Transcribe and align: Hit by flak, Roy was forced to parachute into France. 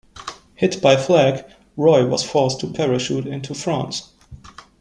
Hit 0.55 0.81
by 0.81 0.97
flak, 0.97 1.47
Roy 1.77 2.07
was 2.07 2.23
forced 2.23 2.59
to 2.61 2.67
parachute 2.73 3.27
into 3.27 3.53
France. 3.53 4.09